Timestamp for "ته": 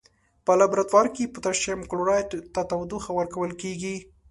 2.53-2.61